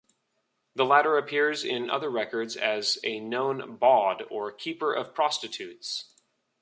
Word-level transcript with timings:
The 0.73 0.83
latter 0.83 1.15
appears 1.15 1.63
in 1.63 1.91
other 1.91 2.09
records 2.09 2.57
as 2.57 2.97
a 3.03 3.19
known 3.19 3.75
"bawd", 3.77 4.23
or 4.31 4.51
keeper 4.51 4.91
of 4.95 5.13
prostitutes. 5.13 6.15